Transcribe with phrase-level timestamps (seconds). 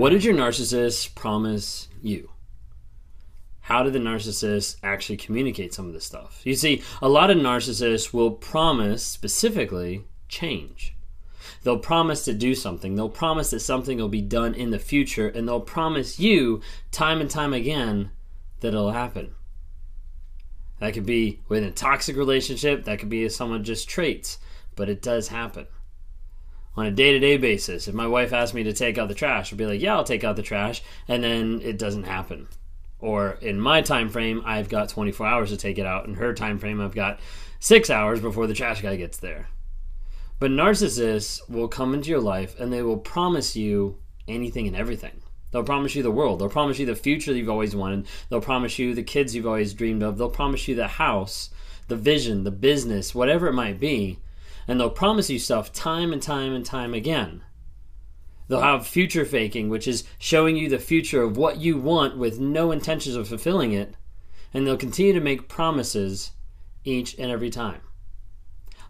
[0.00, 2.30] What did your narcissist promise you?
[3.60, 6.40] How did the narcissist actually communicate some of this stuff?
[6.42, 10.96] You see, a lot of narcissists will promise specifically change.
[11.64, 12.94] They'll promise to do something.
[12.94, 17.20] They'll promise that something will be done in the future, and they'll promise you time
[17.20, 18.10] and time again
[18.60, 19.34] that it'll happen.
[20.78, 24.38] That could be within a toxic relationship, that could be someone just traits,
[24.76, 25.66] but it does happen.
[26.76, 29.14] On a day to day basis, if my wife asks me to take out the
[29.14, 32.48] trash, I'll be like, yeah, I'll take out the trash, and then it doesn't happen.
[33.00, 36.06] Or in my time frame, I've got 24 hours to take it out.
[36.06, 37.18] In her time frame, I've got
[37.58, 39.48] six hours before the trash guy gets there.
[40.38, 43.98] But narcissists will come into your life and they will promise you
[44.28, 45.22] anything and everything.
[45.50, 46.38] They'll promise you the world.
[46.38, 48.06] They'll promise you the future you've always wanted.
[48.28, 50.16] They'll promise you the kids you've always dreamed of.
[50.16, 51.50] They'll promise you the house,
[51.88, 54.18] the vision, the business, whatever it might be.
[54.68, 57.42] And they'll promise you stuff time and time and time again.
[58.48, 62.40] They'll have future faking, which is showing you the future of what you want with
[62.40, 63.94] no intentions of fulfilling it.
[64.52, 66.32] And they'll continue to make promises
[66.84, 67.82] each and every time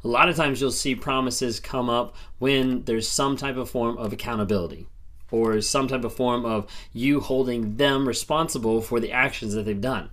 [0.02, 3.98] a lot of times you'll see promises come up when there's some type of form
[3.98, 4.86] of accountability
[5.30, 9.80] or some type of form of you holding them responsible for the actions that they've
[9.80, 10.10] done.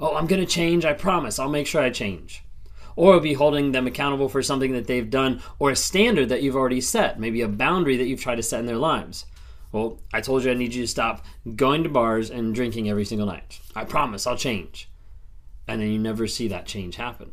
[0.00, 1.38] Oh, I'm going to change, I promise.
[1.38, 2.42] I'll make sure I change.
[2.96, 6.56] Or be holding them accountable for something that they've done or a standard that you've
[6.56, 9.26] already set, maybe a boundary that you've tried to set in their lives.
[9.70, 11.24] Well, I told you I need you to stop
[11.56, 13.60] going to bars and drinking every single night.
[13.74, 14.90] I promise I'll change.
[15.66, 17.32] And then you never see that change happen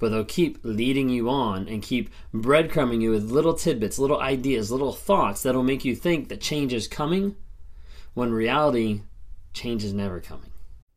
[0.00, 4.72] but they'll keep leading you on and keep breadcrumbing you with little tidbits, little ideas,
[4.72, 7.36] little thoughts that'll make you think that change is coming
[8.14, 9.02] when reality,
[9.52, 10.49] change is never coming.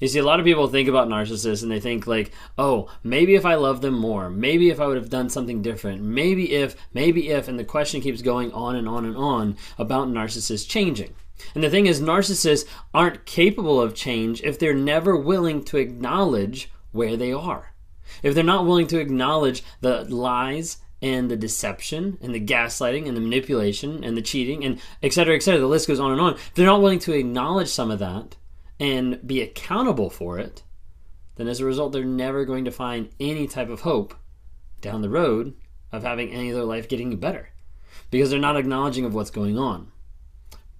[0.00, 3.34] You see, a lot of people think about narcissists and they think like, oh, maybe
[3.34, 6.76] if I loved them more, maybe if I would have done something different, maybe if,
[6.94, 11.14] maybe if, and the question keeps going on and on and on about narcissists changing.
[11.54, 16.70] And the thing is, narcissists aren't capable of change if they're never willing to acknowledge
[16.92, 17.72] where they are.
[18.22, 23.16] If they're not willing to acknowledge the lies and the deception and the gaslighting and
[23.16, 26.20] the manipulation and the cheating and et cetera, et cetera, the list goes on and
[26.20, 26.34] on.
[26.34, 28.36] If they're not willing to acknowledge some of that
[28.80, 30.62] and be accountable for it,
[31.36, 34.14] then as a result, they're never going to find any type of hope
[34.80, 35.54] down the road
[35.92, 37.50] of having any of their life getting better
[38.10, 39.90] because they're not acknowledging of what's going on.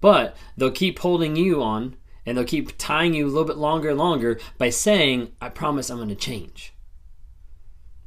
[0.01, 1.95] But they'll keep holding you on
[2.25, 5.89] and they'll keep tying you a little bit longer and longer by saying, I promise
[5.89, 6.73] I'm going to change.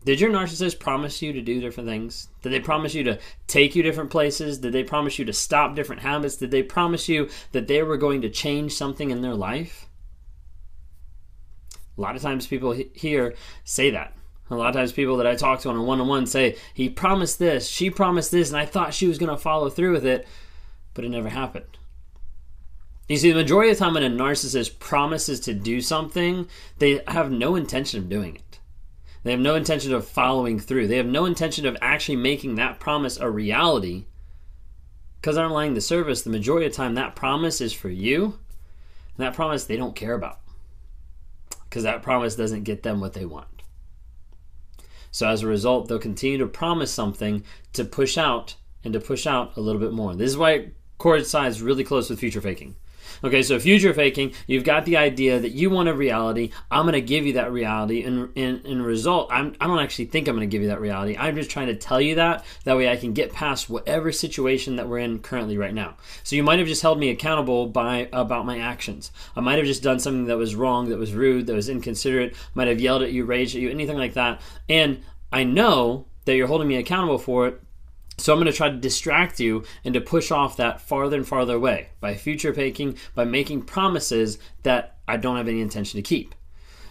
[0.04, 2.28] Did your narcissist promise you to do different things?
[2.42, 4.58] Did they promise you to take you different places?
[4.58, 6.36] Did they promise you to stop different habits?
[6.36, 9.86] Did they promise you that they were going to change something in their life?
[11.96, 14.14] A lot of times people here say that.
[14.50, 16.56] A lot of times people that I talk to on a one on one say,
[16.74, 19.92] he promised this, she promised this, and I thought she was going to follow through
[19.92, 20.26] with it,
[20.94, 21.78] but it never happened.
[23.08, 26.48] You see, the majority of the time when a narcissist promises to do something,
[26.78, 28.51] they have no intention of doing it.
[29.22, 30.88] They have no intention of following through.
[30.88, 34.06] They have no intention of actually making that promise a reality.
[35.21, 38.25] Because underlying the service, the majority of the time, that promise is for you.
[38.25, 40.41] And that promise they don't care about.
[41.65, 43.47] Because that promise doesn't get them what they want.
[45.12, 47.44] So as a result, they'll continue to promise something
[47.75, 50.16] to push out and to push out a little bit more.
[50.16, 52.75] This is why it coincides really close with future faking.
[53.24, 56.50] Okay, so future faking, you've got the idea that you want a reality.
[56.70, 58.02] I'm going to give you that reality.
[58.02, 60.80] And in, in result, I'm, I don't actually think I'm going to give you that
[60.80, 61.16] reality.
[61.16, 62.44] I'm just trying to tell you that.
[62.64, 65.97] That way I can get past whatever situation that we're in currently right now.
[66.22, 69.10] So you might have just held me accountable by about my actions.
[69.36, 72.34] I might have just done something that was wrong, that was rude, that was inconsiderate,
[72.54, 74.41] might have yelled at you, raged at you, anything like that.
[74.68, 77.60] And I know that you're holding me accountable for it
[78.18, 81.26] so I'm going to try to distract you and to push off that farther and
[81.26, 86.03] farther away by future faking, by making promises that I don't have any intention to
[86.03, 86.34] keep.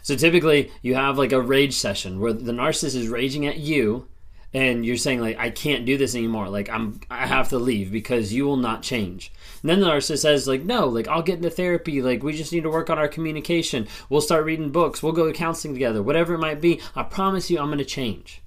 [0.02, 4.08] So typically you have like a rage session where the narcissist is raging at you
[4.54, 6.50] and you're saying like I can't do this anymore.
[6.50, 9.32] Like I'm I have to leave because you will not change.
[9.62, 12.02] And then the narcissist says like no, like I'll get into therapy.
[12.02, 13.88] Like we just need to work on our communication.
[14.10, 15.02] We'll start reading books.
[15.02, 16.04] We'll go to counseling together.
[16.04, 16.82] Whatever it might be.
[16.96, 18.42] I promise you I'm going to change.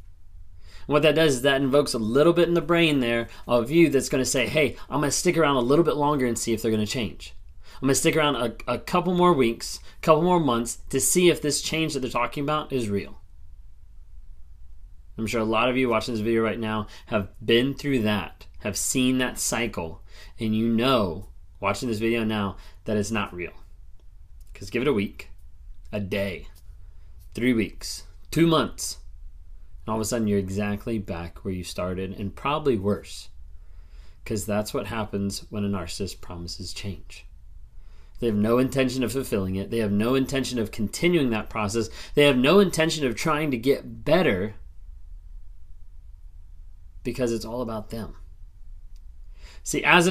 [0.87, 3.89] What that does is that invokes a little bit in the brain there of you
[3.89, 6.39] that's going to say, hey, I'm going to stick around a little bit longer and
[6.39, 7.35] see if they're going to change.
[7.75, 11.01] I'm going to stick around a, a couple more weeks, a couple more months to
[11.01, 13.21] see if this change that they're talking about is real.
[15.17, 18.47] I'm sure a lot of you watching this video right now have been through that,
[18.61, 20.03] have seen that cycle,
[20.41, 21.29] and you know,
[21.61, 23.53] watching this video now, that it's not real.
[24.53, 25.31] Because give it a week,
[25.93, 26.49] a day,
[27.35, 28.99] three weeks, two months,
[29.85, 33.29] and all of a sudden you're exactly back where you started, and probably worse.
[34.23, 37.27] Because that's what happens when a narcissist promises change.
[38.21, 39.71] They have no intention of fulfilling it.
[39.71, 41.91] They have no intention of continuing that process.
[42.15, 44.55] They have no intention of trying to get better
[47.03, 48.17] because it's all about them.
[49.63, 50.11] See, as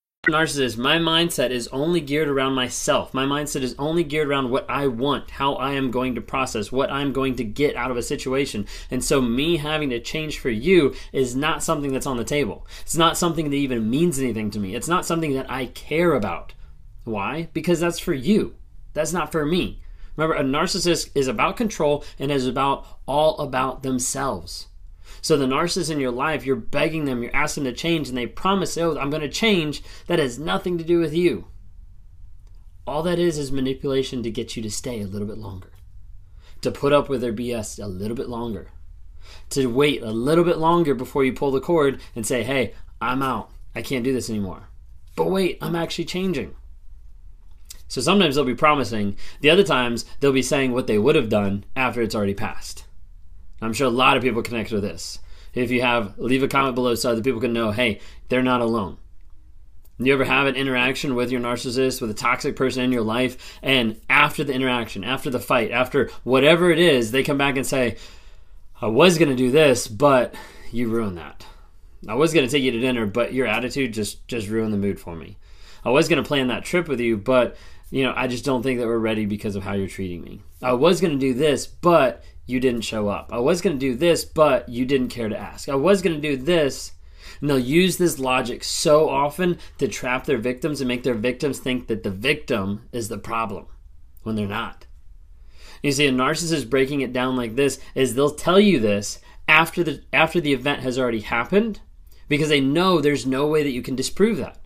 [0.29, 3.11] Narcissist, my mindset is only geared around myself.
[3.11, 6.71] My mindset is only geared around what I want, how I am going to process,
[6.71, 8.67] what I'm going to get out of a situation.
[8.91, 12.67] And so, me having to change for you is not something that's on the table.
[12.83, 14.75] It's not something that even means anything to me.
[14.75, 16.53] It's not something that I care about.
[17.03, 17.49] Why?
[17.51, 18.53] Because that's for you.
[18.93, 19.81] That's not for me.
[20.15, 24.67] Remember, a narcissist is about control and is about all about themselves.
[25.21, 28.17] So the narcissist in your life, you're begging them, you're asking them to change, and
[28.17, 29.83] they promise, oh, I'm going to change.
[30.07, 31.47] That has nothing to do with you.
[32.87, 35.71] All that is is manipulation to get you to stay a little bit longer,
[36.61, 38.71] to put up with their BS a little bit longer,
[39.51, 43.21] to wait a little bit longer before you pull the cord and say, hey, I'm
[43.21, 43.51] out.
[43.75, 44.63] I can't do this anymore.
[45.15, 46.55] But wait, I'm actually changing.
[47.87, 51.29] So sometimes they'll be promising, the other times they'll be saying what they would have
[51.29, 52.85] done after it's already passed.
[53.61, 55.19] I'm sure a lot of people connect with this.
[55.53, 57.99] If you have, leave a comment below so other people can know, hey,
[58.29, 58.97] they're not alone.
[59.99, 63.59] You ever have an interaction with your narcissist, with a toxic person in your life,
[63.61, 67.67] and after the interaction, after the fight, after whatever it is, they come back and
[67.67, 67.97] say,
[68.81, 70.33] I was going to do this, but
[70.71, 71.45] you ruined that.
[72.07, 74.77] I was going to take you to dinner, but your attitude just just ruined the
[74.77, 75.37] mood for me.
[75.85, 77.55] I was going to plan that trip with you, but
[77.91, 80.41] you know, I just don't think that we're ready because of how you're treating me.
[80.63, 83.29] I was going to do this, but you didn't show up.
[83.31, 85.69] I was going to do this, but you didn't care to ask.
[85.69, 86.93] I was going to do this.
[87.39, 91.59] And they'll use this logic so often to trap their victims and make their victims
[91.59, 93.67] think that the victim is the problem
[94.23, 94.85] when they're not.
[95.81, 99.83] You see, a narcissist breaking it down like this is they'll tell you this after
[99.83, 101.79] the after the event has already happened
[102.27, 104.57] because they know there's no way that you can disprove that.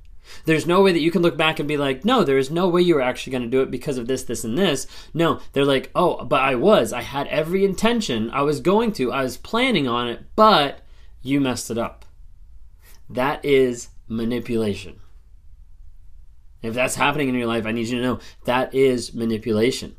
[0.45, 2.67] There's no way that you can look back and be like, no, there is no
[2.67, 4.87] way you were actually going to do it because of this, this, and this.
[5.13, 6.93] No, they're like, oh, but I was.
[6.93, 8.29] I had every intention.
[8.31, 9.11] I was going to.
[9.11, 10.79] I was planning on it, but
[11.21, 12.05] you messed it up.
[13.09, 14.99] That is manipulation.
[16.61, 19.95] If that's happening in your life, I need you to know that is manipulation.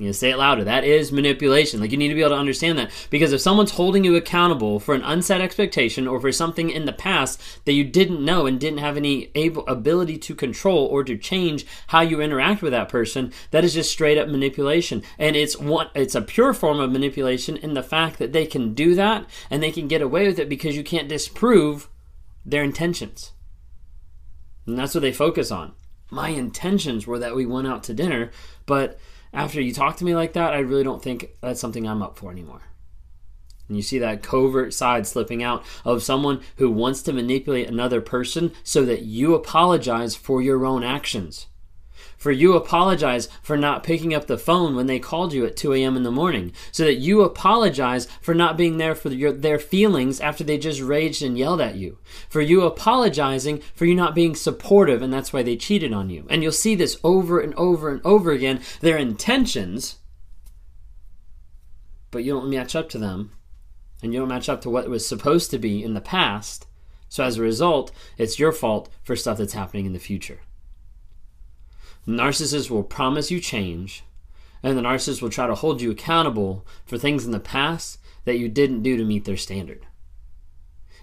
[0.00, 0.64] You know, say it louder.
[0.64, 1.78] That is manipulation.
[1.78, 4.80] Like you need to be able to understand that because if someone's holding you accountable
[4.80, 8.58] for an unset expectation or for something in the past that you didn't know and
[8.58, 12.88] didn't have any able, ability to control or to change how you interact with that
[12.88, 15.02] person, that is just straight up manipulation.
[15.18, 18.72] And it's one, it's a pure form of manipulation in the fact that they can
[18.72, 21.90] do that and they can get away with it because you can't disprove
[22.46, 23.32] their intentions.
[24.64, 25.74] And that's what they focus on.
[26.10, 28.30] My intentions were that we went out to dinner,
[28.64, 28.98] but
[29.32, 32.18] after you talk to me like that, I really don't think that's something I'm up
[32.18, 32.62] for anymore.
[33.68, 38.00] And you see that covert side slipping out of someone who wants to manipulate another
[38.00, 41.46] person so that you apologize for your own actions
[42.20, 45.72] for you apologize for not picking up the phone when they called you at 2
[45.72, 45.96] a.m.
[45.96, 50.20] in the morning, so that you apologize for not being there for your, their feelings
[50.20, 51.96] after they just raged and yelled at you,
[52.28, 56.26] for you apologizing for you not being supportive and that's why they cheated on you.
[56.28, 59.96] And you'll see this over and over and over again, their intentions,
[62.10, 63.32] but you don't match up to them,
[64.02, 66.66] and you don't match up to what was supposed to be in the past.
[67.08, 70.40] So as a result, it's your fault for stuff that's happening in the future.
[72.10, 74.02] Narcissists will promise you change,
[74.62, 78.38] and the narcissist will try to hold you accountable for things in the past that
[78.38, 79.86] you didn't do to meet their standard.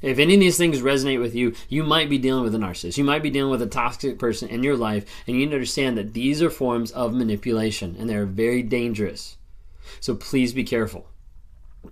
[0.01, 2.97] If any of these things resonate with you, you might be dealing with a narcissist.
[2.97, 5.55] You might be dealing with a toxic person in your life, and you need to
[5.55, 9.37] understand that these are forms of manipulation and they're very dangerous.
[9.99, 11.07] So please be careful.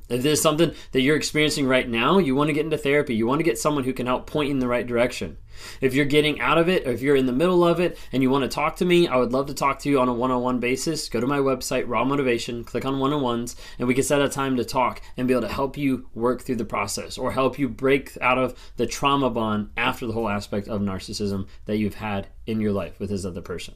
[0.07, 3.25] If there's something that you're experiencing right now, you want to get into therapy, you
[3.25, 5.37] want to get someone who can help point you in the right direction.
[5.81, 8.21] If you're getting out of it, or if you're in the middle of it and
[8.21, 10.13] you want to talk to me, I would love to talk to you on a
[10.13, 11.09] one on one basis.
[11.09, 14.21] Go to my website, Raw Motivation, click on one on ones, and we can set
[14.21, 17.31] a time to talk and be able to help you work through the process or
[17.31, 21.77] help you break out of the trauma bond after the whole aspect of narcissism that
[21.77, 23.73] you've had in your life with this other person.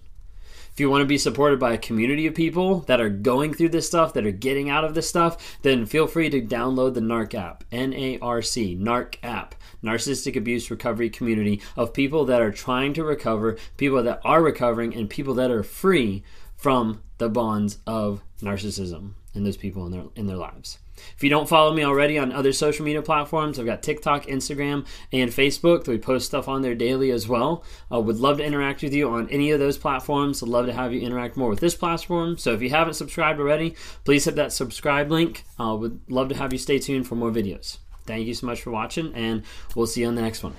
[0.79, 3.67] If you want to be supported by a community of people that are going through
[3.67, 7.01] this stuff, that are getting out of this stuff, then feel free to download the
[7.01, 12.41] NARC app, N A R C, NARC app, Narcissistic Abuse Recovery Community of people that
[12.41, 16.23] are trying to recover, people that are recovering, and people that are free
[16.55, 20.79] from the bonds of narcissism and those people in their in their lives.
[21.15, 24.85] If you don't follow me already on other social media platforms, I've got TikTok, Instagram,
[25.11, 25.87] and Facebook.
[25.87, 27.63] We post stuff on there daily as well.
[27.91, 30.41] I uh, would love to interact with you on any of those platforms.
[30.41, 32.37] I'd love to have you interact more with this platform.
[32.37, 33.75] So if you haven't subscribed already,
[34.05, 35.45] please hit that subscribe link.
[35.57, 37.77] I uh, would love to have you stay tuned for more videos.
[38.05, 39.43] Thank you so much for watching, and
[39.75, 40.53] we'll see you on the next one.